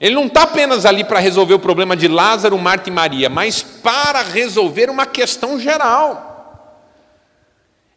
[0.00, 3.60] Ele não está apenas ali para resolver o problema de Lázaro, Marta e Maria, mas
[3.60, 6.31] para resolver uma questão geral.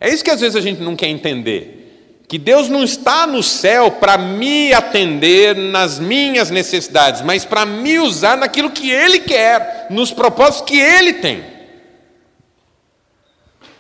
[0.06, 2.22] É isso que às vezes a gente não quer entender.
[2.28, 7.98] Que Deus não está no céu para me atender nas minhas necessidades, mas para me
[7.98, 11.44] usar naquilo que Ele quer, nos propósitos que Ele tem.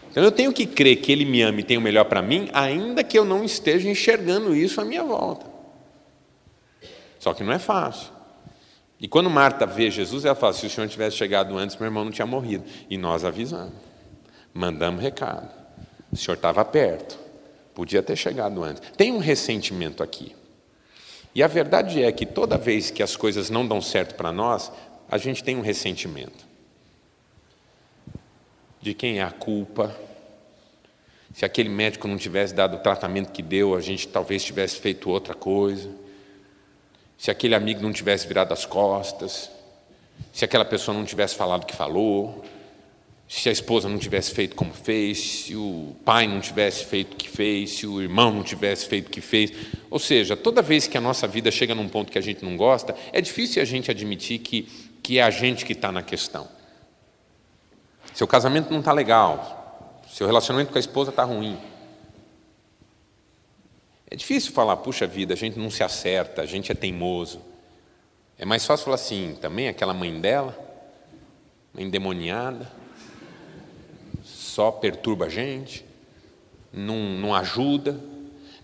[0.09, 2.49] Então eu tenho que crer que Ele me ama e tem o melhor para mim,
[2.53, 5.45] ainda que eu não esteja enxergando isso à minha volta.
[7.19, 8.09] Só que não é fácil.
[8.99, 12.03] E quando Marta vê Jesus, ela fala: se o Senhor tivesse chegado antes, meu irmão
[12.03, 12.63] não tinha morrido.
[12.89, 13.75] E nós avisamos,
[14.51, 15.64] mandamos recado.
[16.15, 17.19] O Senhor estava perto,
[17.73, 18.81] podia ter chegado antes.
[18.97, 20.35] Tem um ressentimento aqui.
[21.35, 24.71] E a verdade é que toda vez que as coisas não dão certo para nós,
[25.09, 26.45] a gente tem um ressentimento.
[28.81, 29.95] De quem é a culpa?
[31.33, 35.09] Se aquele médico não tivesse dado o tratamento que deu, a gente talvez tivesse feito
[35.09, 35.89] outra coisa
[37.17, 39.49] se aquele amigo não tivesse virado as costas,
[40.33, 42.43] se aquela pessoa não tivesse falado o que falou,
[43.27, 47.15] se a esposa não tivesse feito como fez, se o pai não tivesse feito o
[47.17, 49.51] que fez, se o irmão não tivesse feito o que fez.
[49.89, 52.55] Ou seja, toda vez que a nossa vida chega num ponto que a gente não
[52.55, 54.63] gosta, é difícil a gente admitir que,
[55.01, 56.47] que é a gente que está na questão.
[58.13, 61.57] Seu casamento não está legal, seu relacionamento com a esposa está ruim,
[64.09, 67.41] é difícil falar, puxa vida, a gente não se acerta, a gente é teimoso.
[68.37, 70.57] É mais fácil falar assim, também aquela mãe dela,
[71.73, 72.71] uma endemoniada,
[74.55, 75.83] só perturba a gente,
[76.71, 77.99] não, não ajuda.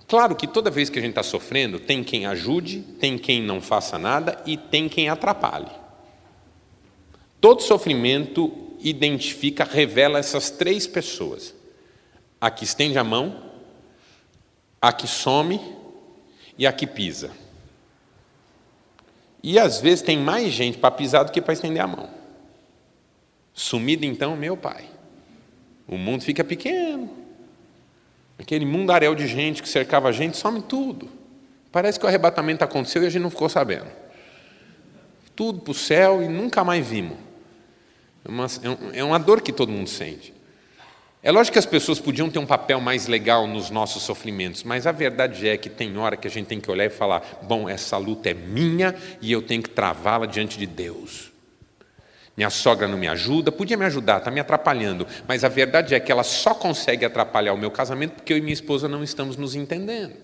[0.08, 3.62] Claro que toda vez que a gente está sofrendo, tem quem ajude, tem quem não
[3.62, 5.70] faça nada e tem quem atrapalhe.
[7.42, 11.54] Todo sofrimento identifica, revela essas três pessoas:
[12.40, 13.52] a que estende a mão,
[14.82, 15.60] a que some
[16.58, 17.32] e a que pisa.
[19.44, 22.10] E às vezes tem mais gente para pisar do que para estender a mão.
[23.54, 24.91] Sumido então, meu pai.
[25.92, 27.10] O mundo fica pequeno.
[28.40, 31.10] Aquele mundaréu de gente que cercava a gente some tudo.
[31.70, 33.88] Parece que o arrebatamento aconteceu e a gente não ficou sabendo.
[35.36, 37.18] Tudo para o céu e nunca mais vimos.
[38.24, 38.46] É uma,
[38.94, 40.34] é uma dor que todo mundo sente.
[41.22, 44.88] É lógico que as pessoas podiam ter um papel mais legal nos nossos sofrimentos, mas
[44.88, 47.70] a verdade é que tem hora que a gente tem que olhar e falar: bom,
[47.70, 51.31] essa luta é minha e eu tenho que travá-la diante de Deus.
[52.42, 56.00] Minha sogra não me ajuda, podia me ajudar, está me atrapalhando, mas a verdade é
[56.00, 59.38] que ela só consegue atrapalhar o meu casamento porque eu e minha esposa não estamos
[59.38, 60.16] nos entendendo.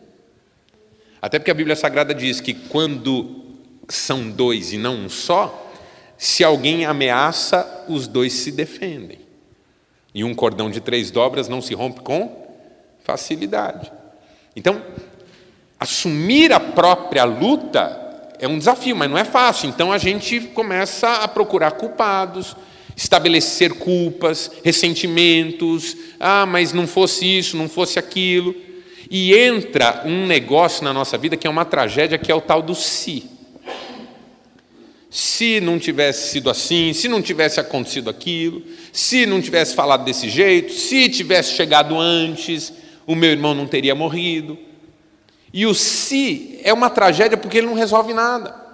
[1.21, 5.71] Até porque a Bíblia Sagrada diz que quando são dois e não um só,
[6.17, 9.19] se alguém ameaça, os dois se defendem.
[10.11, 12.47] E um cordão de três dobras não se rompe com
[13.03, 13.91] facilidade.
[14.55, 14.81] Então,
[15.79, 18.06] assumir a própria luta
[18.39, 19.69] é um desafio, mas não é fácil.
[19.69, 22.55] Então a gente começa a procurar culpados,
[22.95, 25.95] estabelecer culpas, ressentimentos.
[26.19, 28.55] Ah, mas não fosse isso, não fosse aquilo.
[29.09, 32.61] E entra um negócio na nossa vida que é uma tragédia, que é o tal
[32.61, 33.37] do si
[35.09, 40.29] se não tivesse sido assim, se não tivesse acontecido aquilo, se não tivesse falado desse
[40.29, 42.73] jeito, se tivesse chegado antes,
[43.05, 44.57] o meu irmão não teria morrido.
[45.53, 48.67] E o se é uma tragédia porque ele não resolve nada.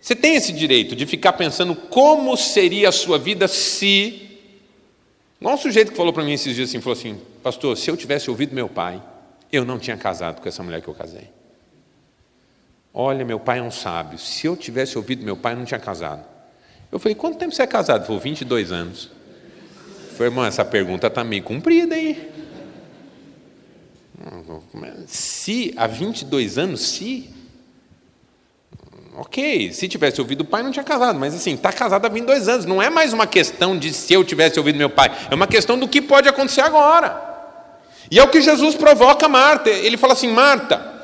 [0.00, 4.40] Você tem esse direito de ficar pensando como seria a sua vida se.
[5.40, 7.96] Igual um sujeito que falou para mim esses dias assim: falou assim, pastor, se eu
[7.96, 9.02] tivesse ouvido meu pai,
[9.52, 11.28] eu não tinha casado com essa mulher que eu casei.
[12.92, 14.18] Olha, meu pai é um sábio.
[14.18, 16.24] Se eu tivesse ouvido meu pai, eu não tinha casado.
[16.90, 17.98] Eu falei, quanto tempo você é casado?
[17.98, 19.10] Ele falou, 22 anos.
[20.10, 22.32] Eu falei, irmão, essa pergunta está meio cumprida aí.
[25.06, 27.30] Se há 22 anos, se.
[29.16, 32.48] Ok, se tivesse ouvido o pai, não tinha casado, mas assim, está casado há 22
[32.48, 32.66] anos.
[32.66, 35.78] Não é mais uma questão de se eu tivesse ouvido meu pai, é uma questão
[35.78, 37.26] do que pode acontecer agora.
[38.10, 39.70] E é o que Jesus provoca Marta.
[39.70, 41.02] Ele fala assim: Marta,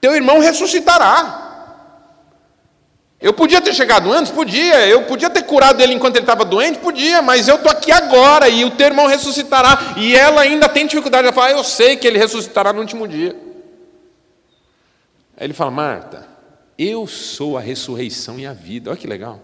[0.00, 1.41] teu irmão ressuscitará.
[3.22, 4.32] Eu podia ter chegado antes?
[4.32, 4.84] Podia.
[4.86, 6.80] Eu podia ter curado ele enquanto ele estava doente?
[6.80, 9.94] Podia, mas eu estou aqui agora e o teu irmão ressuscitará.
[9.96, 11.24] E ela ainda tem dificuldade.
[11.24, 13.36] Ela fala, ah, eu sei que ele ressuscitará no último dia.
[15.36, 16.26] Aí ele fala, Marta,
[16.76, 18.90] eu sou a ressurreição e a vida.
[18.90, 19.40] Olha que legal.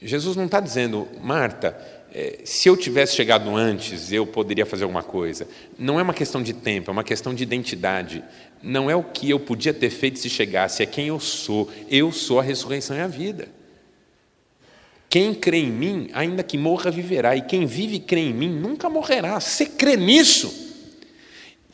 [0.00, 1.76] Jesus não está dizendo, Marta,
[2.12, 5.48] é, se eu tivesse chegado antes, eu poderia fazer alguma coisa.
[5.76, 8.22] Não é uma questão de tempo, é uma questão de identidade
[8.62, 11.70] não é o que eu podia ter feito se chegasse, é quem eu sou.
[11.88, 13.48] Eu sou a ressurreição e a vida.
[15.08, 17.34] Quem crê em mim, ainda que morra, viverá.
[17.34, 19.40] E quem vive e crê em mim, nunca morrerá.
[19.40, 20.70] Você crê nisso?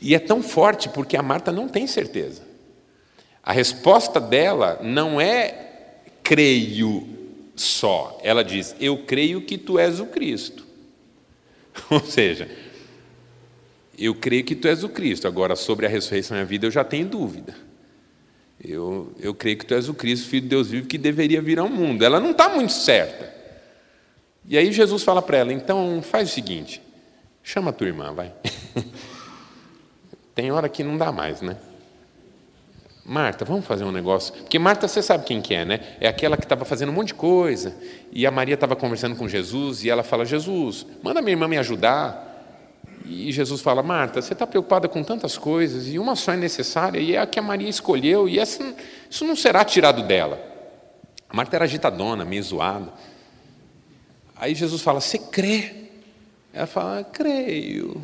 [0.00, 2.42] E é tão forte porque a Marta não tem certeza.
[3.42, 7.06] A resposta dela não é creio
[7.54, 8.18] só.
[8.22, 10.66] Ela diz: Eu creio que tu és o Cristo.
[11.90, 12.48] Ou seja,
[13.98, 15.26] eu creio que tu és o Cristo.
[15.26, 17.54] Agora, sobre a ressurreição e a vida, eu já tenho dúvida.
[18.62, 21.58] Eu, eu creio que tu és o Cristo, filho de Deus vivo, que deveria vir
[21.58, 22.04] ao mundo.
[22.04, 23.34] Ela não está muito certa.
[24.48, 26.82] E aí Jesus fala para ela: então faz o seguinte,
[27.42, 28.32] chama a tua irmã, vai.
[30.34, 31.56] Tem hora que não dá mais, né?
[33.04, 34.34] Marta, vamos fazer um negócio.
[34.34, 35.96] Porque Marta, você sabe quem que é, né?
[36.00, 37.74] É aquela que estava fazendo um monte de coisa.
[38.10, 41.56] E a Maria estava conversando com Jesus e ela fala: Jesus, manda minha irmã me
[41.56, 42.25] ajudar.
[43.08, 46.98] E Jesus fala: Marta, você está preocupada com tantas coisas e uma só é necessária
[46.98, 48.62] e é a que a Maria escolheu e essa,
[49.08, 50.40] isso não será tirado dela.
[51.28, 52.92] A Marta era agitadona, meio zoada.
[54.34, 55.88] Aí Jesus fala: Você crê?
[56.52, 58.02] Ela fala: Creio.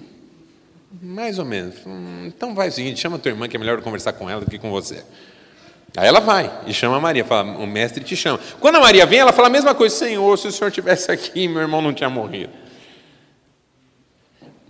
[1.00, 1.74] Mais ou menos.
[1.86, 4.42] Hum, então vai o seguinte, chama a tua irmã que é melhor conversar com ela
[4.42, 5.02] do que com você.
[5.96, 8.38] Aí ela vai e chama a Maria, fala, o mestre te chama.
[8.60, 11.48] Quando a Maria vem, ela fala a mesma coisa, Senhor, se o Senhor tivesse aqui,
[11.48, 12.62] meu irmão não tinha morrido.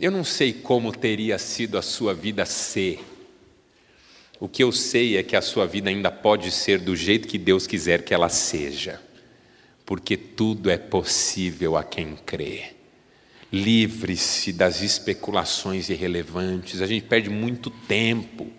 [0.03, 2.99] Eu não sei como teria sido a sua vida ser.
[4.41, 7.39] O que eu sei é que a sua vida ainda pode ser do jeito que
[7.39, 9.01] Deus quiser que ela seja,
[9.87, 12.73] porque tudo é possível a quem crê.
[13.53, 16.83] Livre-se das especulações irrelevantes.
[16.83, 18.51] A gente perde muito tempo.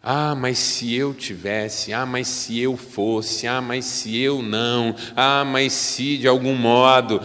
[0.00, 4.94] Ah, mas se eu tivesse, ah, mas se eu fosse, ah, mas se eu não,
[5.16, 7.20] ah, mas se de algum modo.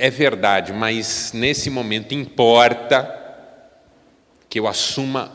[0.00, 3.16] É verdade, mas nesse momento importa
[4.48, 5.32] que eu assuma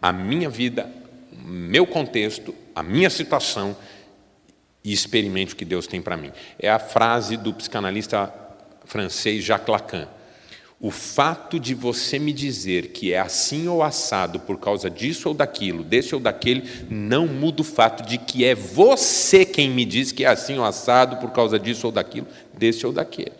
[0.00, 0.90] a minha vida,
[1.44, 3.76] meu contexto, a minha situação
[4.82, 6.32] e experimente o que Deus tem para mim.
[6.58, 8.32] É a frase do psicanalista
[8.86, 10.08] francês Jacques Lacan.
[10.80, 15.34] O fato de você me dizer que é assim ou assado por causa disso ou
[15.34, 20.12] daquilo, desse ou daquele, não muda o fato de que é você quem me diz
[20.12, 23.37] que é assim ou assado por causa disso ou daquilo, desse ou daquele.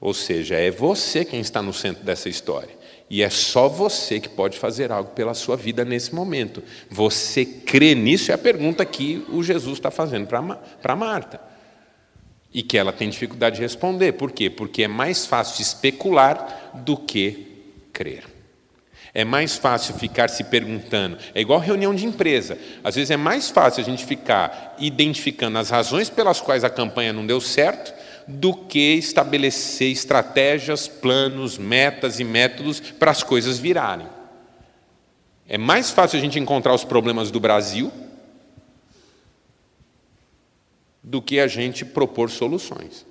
[0.00, 2.80] Ou seja, é você quem está no centro dessa história.
[3.10, 6.62] E é só você que pode fazer algo pela sua vida nesse momento.
[6.88, 8.30] Você crê nisso?
[8.30, 11.40] É a pergunta que o Jesus está fazendo para Marta
[12.54, 14.12] e que ela tem dificuldade de responder.
[14.12, 14.48] Por quê?
[14.48, 17.48] Porque é mais fácil especular do que
[17.92, 18.24] crer.
[19.12, 21.18] É mais fácil ficar se perguntando.
[21.34, 22.56] É igual reunião de empresa.
[22.82, 27.12] Às vezes é mais fácil a gente ficar identificando as razões pelas quais a campanha
[27.12, 27.92] não deu certo
[28.30, 34.06] do que estabelecer estratégias, planos, metas e métodos para as coisas virarem.
[35.48, 37.92] É mais fácil a gente encontrar os problemas do Brasil
[41.02, 43.04] do que a gente propor soluções.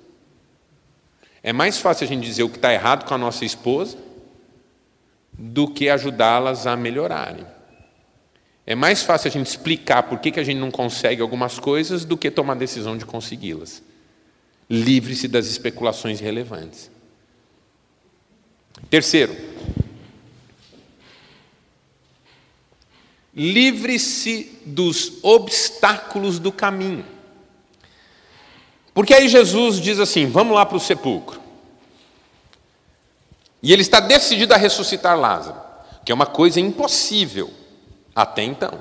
[1.42, 3.98] É mais fácil a gente dizer o que está errado com a nossa esposa
[5.32, 7.46] do que ajudá-las a melhorarem.
[8.66, 12.04] É mais fácil a gente explicar por que, que a gente não consegue algumas coisas
[12.04, 13.82] do que tomar a decisão de consegui-las.
[14.70, 16.90] Livre-se das especulações irrelevantes.
[18.88, 19.36] Terceiro,
[23.34, 27.04] livre-se dos obstáculos do caminho.
[28.94, 31.40] Porque aí Jesus diz assim: vamos lá para o sepulcro.
[33.62, 35.60] E ele está decidido a ressuscitar Lázaro,
[36.04, 37.52] que é uma coisa impossível
[38.14, 38.80] até então.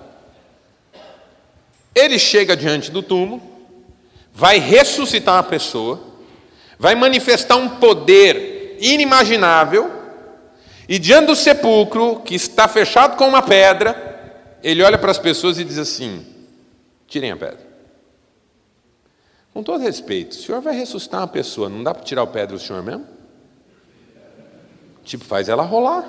[1.93, 3.41] Ele chega diante do túmulo,
[4.39, 5.99] vai ressuscitar uma pessoa,
[6.79, 9.91] vai manifestar um poder inimaginável,
[10.87, 15.59] e diante do sepulcro, que está fechado com uma pedra, ele olha para as pessoas
[15.59, 16.25] e diz assim:
[17.05, 17.67] tirem a pedra.
[19.53, 22.47] Com todo respeito, o senhor vai ressuscitar uma pessoa, não dá para tirar o pé
[22.47, 23.05] do senhor mesmo?
[25.03, 26.05] Tipo, faz ela rolar.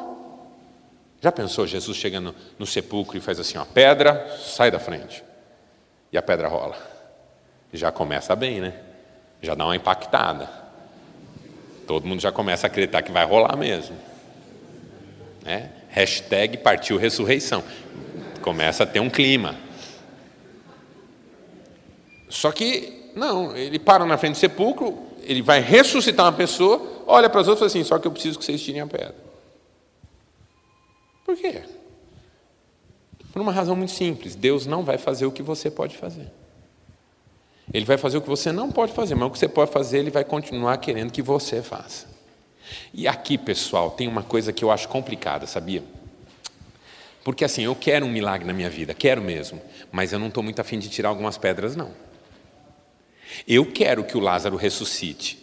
[1.21, 5.25] Já pensou Jesus chegando no, no sepulcro e faz assim, ó, pedra, sai da frente.
[6.13, 6.90] E a pedra rola.
[7.73, 8.75] Já começa bem, né?
[9.41, 10.49] Já dá uma impactada.
[11.87, 13.97] Todo mundo já começa a acreditar que vai rolar mesmo.
[15.45, 15.69] É?
[15.89, 17.63] Hashtag partiu ressurreição.
[18.43, 19.57] Começa a ter um clima.
[22.29, 27.29] Só que não, ele para na frente do sepulcro, ele vai ressuscitar uma pessoa, olha
[27.29, 29.17] para as outras e fala assim: só que eu preciso que vocês tirem a pedra.
[31.25, 31.63] Por quê?
[33.33, 36.31] Por uma razão muito simples: Deus não vai fazer o que você pode fazer.
[37.73, 39.99] Ele vai fazer o que você não pode fazer, mas o que você pode fazer,
[39.99, 42.07] ele vai continuar querendo que você faça.
[42.93, 45.83] E aqui, pessoal, tem uma coisa que eu acho complicada, sabia?
[47.23, 49.61] Porque assim, eu quero um milagre na minha vida, quero mesmo,
[49.93, 51.91] mas eu não estou muito afim de tirar algumas pedras, não.
[53.47, 55.39] Eu quero que o Lázaro ressuscite.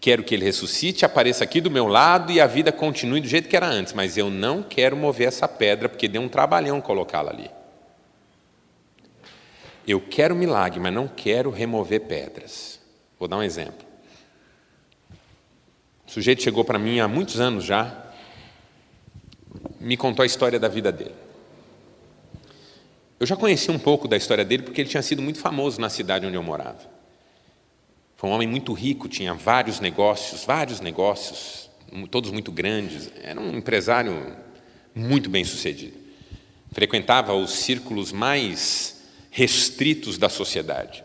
[0.00, 3.48] Quero que ele ressuscite, apareça aqui do meu lado e a vida continue do jeito
[3.48, 7.30] que era antes, mas eu não quero mover essa pedra porque deu um trabalhão colocá-la
[7.30, 7.48] ali.
[9.86, 12.80] Eu quero milagre, mas não quero remover pedras.
[13.18, 13.86] Vou dar um exemplo.
[16.06, 18.12] O sujeito chegou para mim há muitos anos já,
[19.80, 21.14] me contou a história da vida dele.
[23.18, 25.88] Eu já conheci um pouco da história dele porque ele tinha sido muito famoso na
[25.88, 26.80] cidade onde eu morava.
[28.16, 31.70] Foi um homem muito rico, tinha vários negócios, vários negócios,
[32.10, 33.10] todos muito grandes.
[33.22, 34.36] Era um empresário
[34.94, 35.96] muito bem sucedido.
[36.72, 39.01] Frequentava os círculos mais
[39.32, 41.02] restritos da sociedade.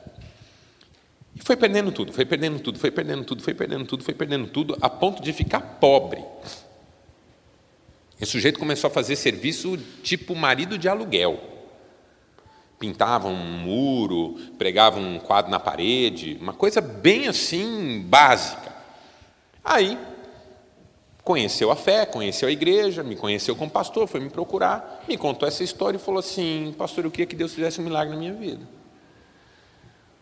[1.34, 4.48] E foi perdendo tudo, foi perdendo tudo, foi perdendo tudo, foi perdendo tudo, foi perdendo
[4.48, 6.24] tudo, a ponto de ficar pobre.
[8.20, 11.40] Esse sujeito começou a fazer serviço tipo marido de aluguel.
[12.78, 18.76] Pintava um muro, pregava um quadro na parede, uma coisa bem assim básica.
[19.64, 19.98] Aí
[21.28, 25.46] conheceu a fé, conheceu a igreja, me conheceu como pastor, foi me procurar, me contou
[25.46, 28.34] essa história e falou assim: Pastor, eu queria que Deus fizesse um milagre na minha
[28.34, 28.66] vida.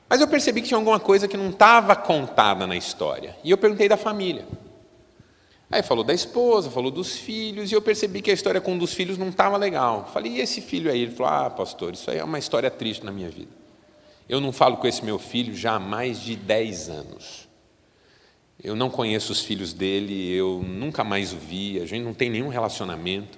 [0.10, 3.38] Mas eu percebi que tinha alguma coisa que não estava contada na história.
[3.44, 4.48] E eu perguntei da família.
[5.70, 8.78] Aí falou da esposa, falou dos filhos, e eu percebi que a história com um
[8.78, 10.10] dos filhos não estava legal.
[10.12, 11.02] Falei, e esse filho aí?
[11.02, 13.52] Ele falou, ah, pastor, isso aí é uma história triste na minha vida.
[14.28, 17.45] Eu não falo com esse meu filho já há mais de 10 anos.
[18.64, 22.30] Eu não conheço os filhos dele, eu nunca mais o vi, a gente não tem
[22.30, 23.38] nenhum relacionamento.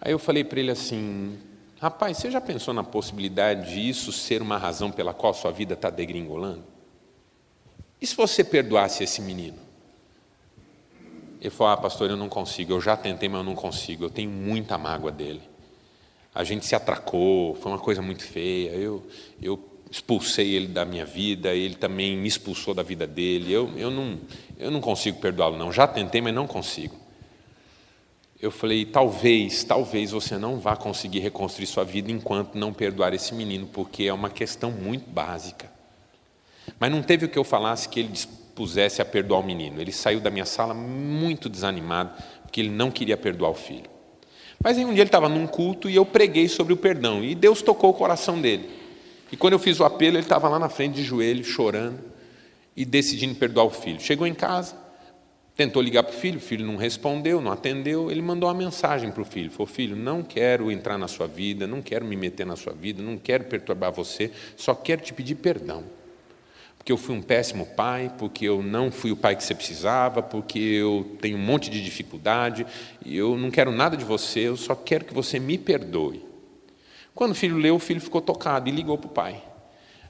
[0.00, 1.38] Aí eu falei para ele assim:
[1.80, 5.74] rapaz, você já pensou na possibilidade de isso ser uma razão pela qual sua vida
[5.74, 6.64] está degringolando?
[8.00, 9.58] E se você perdoasse esse menino?
[11.40, 12.72] Ele falou: Ah, pastor, eu não consigo.
[12.72, 14.04] Eu já tentei, mas eu não consigo.
[14.04, 15.42] Eu tenho muita mágoa dele.
[16.34, 18.70] A gente se atracou, foi uma coisa muito feia.
[18.70, 19.06] Eu,
[19.40, 19.56] eu
[19.92, 23.52] expulsei ele da minha vida, ele também me expulsou da vida dele.
[23.52, 24.18] Eu, eu, não,
[24.58, 25.70] eu não consigo perdoá-lo, não.
[25.70, 26.96] Já tentei, mas não consigo.
[28.40, 33.34] Eu falei: talvez, talvez você não vá conseguir reconstruir sua vida enquanto não perdoar esse
[33.34, 35.70] menino, porque é uma questão muito básica.
[36.80, 38.12] Mas não teve o que eu falasse que ele
[38.54, 39.78] pusesse a perdoar o menino.
[39.78, 43.90] Ele saiu da minha sala muito desanimado, porque ele não queria perdoar o filho.
[44.64, 47.34] Mas aí um dia ele estava num culto e eu preguei sobre o perdão, e
[47.34, 48.81] Deus tocou o coração dele.
[49.32, 51.98] E quando eu fiz o apelo, ele estava lá na frente de joelho, chorando
[52.76, 53.98] e decidindo perdoar o filho.
[53.98, 54.76] Chegou em casa,
[55.56, 58.10] tentou ligar para o filho, o filho não respondeu, não atendeu.
[58.10, 61.66] Ele mandou uma mensagem para o filho: falou, Filho, não quero entrar na sua vida,
[61.66, 65.36] não quero me meter na sua vida, não quero perturbar você, só quero te pedir
[65.36, 65.82] perdão
[66.82, 70.20] porque eu fui um péssimo pai, porque eu não fui o pai que você precisava,
[70.20, 72.66] porque eu tenho um monte de dificuldade,
[73.06, 76.31] e eu não quero nada de você, eu só quero que você me perdoe.
[77.14, 79.42] Quando o filho leu, o filho ficou tocado e ligou para o pai.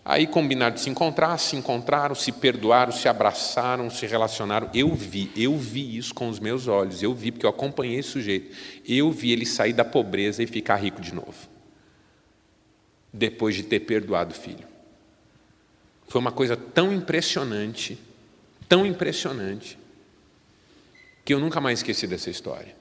[0.04, 4.68] Aí combinaram de se encontrar, se encontraram, se perdoaram, se abraçaram, se relacionaram.
[4.74, 8.08] Eu vi, eu vi isso com os meus olhos, eu vi, porque eu acompanhei esse
[8.08, 8.54] sujeito.
[8.86, 11.48] Eu vi ele sair da pobreza e ficar rico de novo.
[13.12, 14.66] Depois de ter perdoado o filho.
[16.08, 17.96] Foi uma coisa tão impressionante,
[18.68, 19.78] tão impressionante,
[21.24, 22.74] que eu nunca mais esqueci dessa história.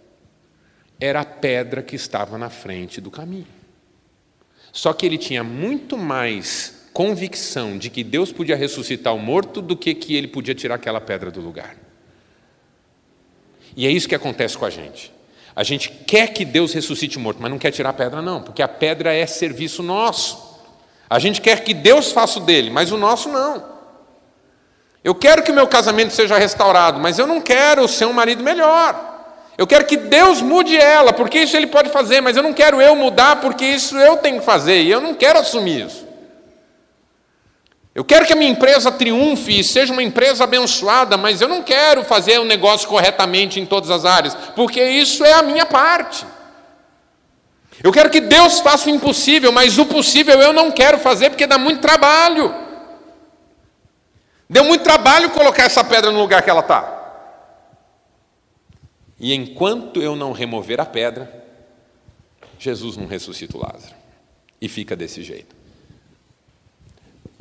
[0.99, 3.60] Era a pedra que estava na frente do caminho.
[4.71, 9.75] Só que ele tinha muito mais convicção de que Deus podia ressuscitar o morto do
[9.75, 11.75] que que ele podia tirar aquela pedra do lugar.
[13.75, 15.11] E é isso que acontece com a gente.
[15.55, 18.41] A gente quer que Deus ressuscite o morto, mas não quer tirar a pedra, não,
[18.41, 20.51] porque a pedra é serviço nosso.
[21.09, 23.71] A gente quer que Deus faça o dele, mas o nosso não.
[25.03, 28.43] Eu quero que o meu casamento seja restaurado, mas eu não quero ser um marido
[28.43, 29.10] melhor.
[29.57, 32.81] Eu quero que Deus mude ela, porque isso ele pode fazer, mas eu não quero
[32.81, 36.07] eu mudar, porque isso eu tenho que fazer, e eu não quero assumir isso.
[37.93, 41.61] Eu quero que a minha empresa triunfe e seja uma empresa abençoada, mas eu não
[41.61, 45.65] quero fazer o um negócio corretamente em todas as áreas, porque isso é a minha
[45.65, 46.25] parte.
[47.83, 51.47] Eu quero que Deus faça o impossível, mas o possível eu não quero fazer porque
[51.47, 52.55] dá muito trabalho.
[54.49, 57.00] Deu muito trabalho colocar essa pedra no lugar que ela está.
[59.21, 61.45] E enquanto eu não remover a pedra,
[62.57, 63.93] Jesus não ressuscita o Lázaro.
[64.59, 65.55] E fica desse jeito.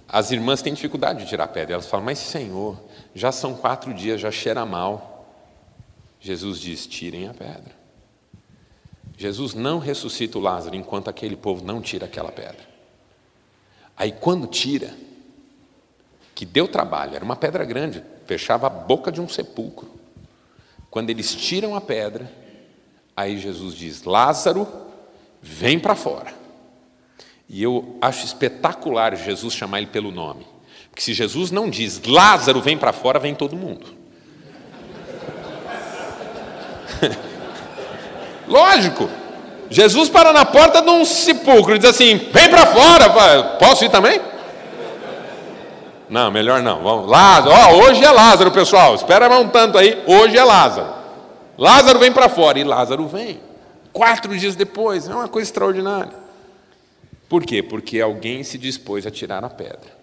[0.06, 1.72] As irmãs têm dificuldade de tirar a pedra.
[1.72, 2.78] Elas falam, mas Senhor,
[3.14, 5.26] já são quatro dias, já cheira mal.
[6.20, 7.74] Jesus diz: tirem a pedra.
[9.16, 12.68] Jesus não ressuscita o Lázaro enquanto aquele povo não tira aquela pedra.
[13.96, 14.94] Aí quando tira,
[16.34, 19.99] que deu trabalho, era uma pedra grande, fechava a boca de um sepulcro.
[20.91, 22.30] Quando eles tiram a pedra,
[23.16, 24.66] aí Jesus diz: Lázaro,
[25.41, 26.34] vem para fora.
[27.49, 30.47] E eu acho espetacular Jesus chamar ele pelo nome.
[30.88, 33.86] Porque se Jesus não diz Lázaro, vem para fora, vem todo mundo.
[38.47, 39.09] Lógico.
[39.70, 43.91] Jesus para na porta de um sepulcro e diz assim: vem para fora, posso ir
[43.91, 44.20] também?
[46.11, 46.82] Não, melhor não.
[46.82, 47.08] Vamos.
[47.08, 48.96] Lázaro, ó, hoje é Lázaro, pessoal.
[48.96, 50.02] Espera um tanto aí.
[50.06, 50.92] Hoje é Lázaro.
[51.56, 53.40] Lázaro vem para fora e Lázaro vem.
[53.92, 56.12] Quatro dias depois, é uma coisa extraordinária.
[57.28, 57.62] Por quê?
[57.62, 60.00] Porque alguém se dispôs a tirar a pedra.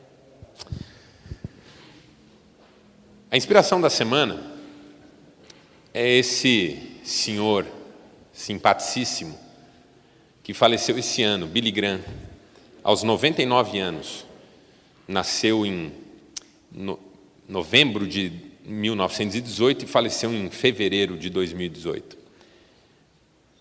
[3.30, 4.40] A inspiração da semana
[5.94, 7.66] é esse senhor
[8.32, 9.38] simpaticíssimo
[10.42, 12.00] que faleceu esse ano, Billy Graham,
[12.82, 14.27] aos 99 anos.
[15.08, 15.92] Nasceu em
[16.72, 17.00] no,
[17.48, 18.32] novembro de
[18.66, 22.18] 1918 e faleceu em fevereiro de 2018.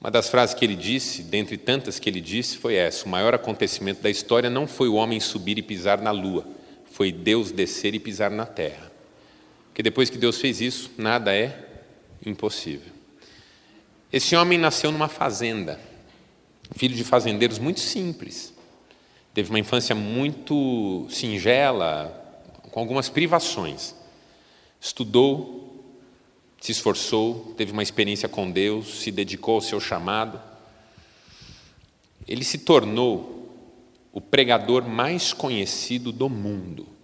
[0.00, 3.34] Uma das frases que ele disse, dentre tantas que ele disse, foi essa: O maior
[3.34, 6.46] acontecimento da história não foi o homem subir e pisar na lua,
[6.92, 8.92] foi Deus descer e pisar na terra.
[9.68, 11.82] Porque depois que Deus fez isso, nada é
[12.24, 12.92] impossível.
[14.12, 15.78] Esse homem nasceu numa fazenda,
[16.74, 18.54] filho de fazendeiros muito simples.
[19.36, 23.94] Teve uma infância muito singela, com algumas privações.
[24.80, 25.84] Estudou,
[26.58, 30.40] se esforçou, teve uma experiência com Deus, se dedicou ao seu chamado.
[32.26, 33.52] Ele se tornou
[34.10, 36.96] o pregador mais conhecido do mundo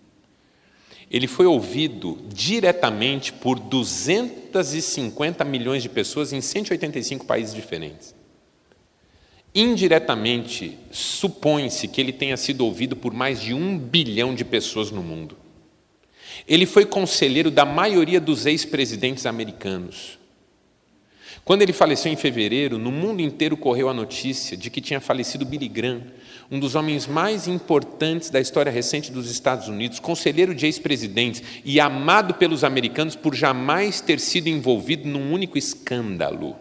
[1.13, 8.15] ele foi ouvido diretamente por 250 milhões de pessoas em 185 países diferentes.
[9.55, 15.03] Indiretamente, supõe-se que ele tenha sido ouvido por mais de um bilhão de pessoas no
[15.03, 15.37] mundo.
[16.49, 20.19] Ele foi conselheiro da maioria dos ex-presidentes americanos.
[21.45, 25.45] Quando ele faleceu em fevereiro, no mundo inteiro correu a notícia de que tinha falecido
[25.45, 26.03] Billy Graham,
[26.51, 31.81] um dos homens mais importantes da história recente dos Estados Unidos, conselheiro de ex-presidentes e
[31.81, 36.57] amado pelos americanos por jamais ter sido envolvido num único escândalo.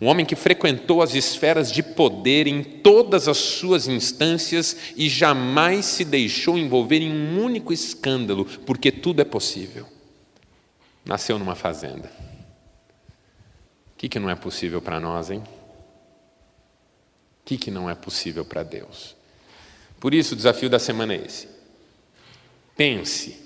[0.00, 5.86] Um homem que frequentou as esferas de poder em todas as suas instâncias e jamais
[5.86, 9.86] se deixou envolver em um único escândalo, porque tudo é possível.
[11.04, 12.10] Nasceu numa fazenda.
[13.94, 15.42] O que, que não é possível para nós, hein?
[17.42, 19.16] O que, que não é possível para Deus?
[20.00, 21.48] Por isso, o desafio da semana é esse.
[22.76, 23.40] Pense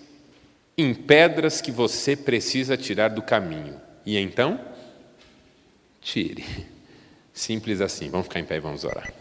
[0.78, 3.80] em pedras que você precisa tirar do caminho.
[4.04, 4.60] E então,
[6.06, 6.44] tire.
[7.34, 8.08] Simples assim.
[8.08, 9.12] Vamos ficar em pé e vamos orar.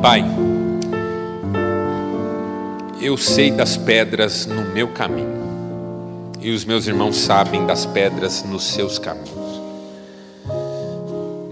[0.00, 0.24] Pai,
[3.00, 5.42] eu sei das pedras no meu caminho
[6.40, 9.30] e os meus irmãos sabem das pedras nos seus caminhos.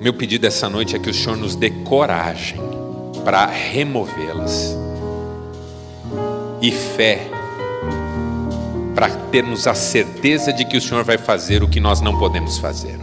[0.01, 2.59] Meu pedido essa noite é que o Senhor nos dê coragem
[3.23, 4.75] para removê-las
[6.63, 7.40] e fé
[9.01, 12.59] para termos a certeza de que o Senhor vai fazer o que nós não podemos
[12.59, 13.01] fazer.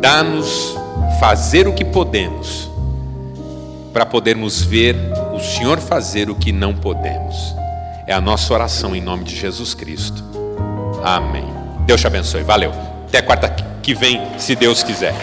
[0.00, 0.76] Dá-nos
[1.18, 2.70] fazer o que podemos
[3.92, 4.94] para podermos ver
[5.34, 7.34] o Senhor fazer o que não podemos.
[8.06, 10.22] É a nossa oração em nome de Jesus Cristo.
[11.02, 11.52] Amém.
[11.84, 12.44] Deus te abençoe.
[12.44, 12.70] Valeu.
[13.08, 13.48] Até quarta
[13.82, 15.16] que vem, se Deus quiser.